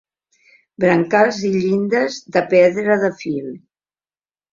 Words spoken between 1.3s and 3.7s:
i llindes de pedra de fil.